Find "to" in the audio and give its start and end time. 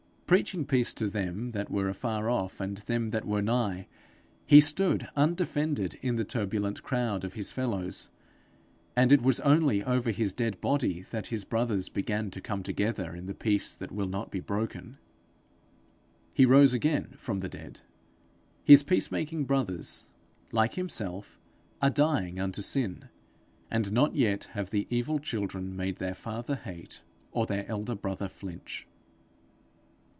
0.93-1.09, 12.31-12.39